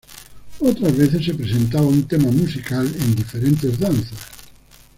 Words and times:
Otras 0.61 0.97
veces 0.97 1.23
se 1.25 1.35
presentaba 1.35 1.85
un 1.85 2.07
tema 2.07 2.31
musical 2.31 2.91
en 3.01 3.13
diferentes 3.15 3.77
danzas. 3.77 4.17